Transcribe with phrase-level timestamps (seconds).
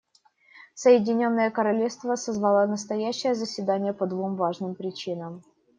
[0.73, 5.43] Соединенное Королевство созвало настоящее заседание по двум важным причинам.